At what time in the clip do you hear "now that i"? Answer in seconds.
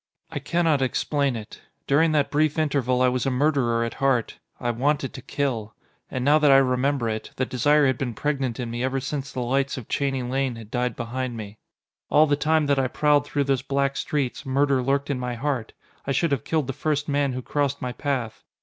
6.25-6.57